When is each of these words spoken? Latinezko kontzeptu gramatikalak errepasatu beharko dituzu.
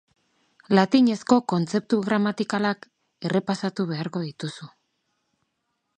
Latinezko 0.79 1.37
kontzeptu 1.53 1.99
gramatikalak 2.09 2.89
errepasatu 3.29 3.89
beharko 3.93 4.27
dituzu. 4.29 4.71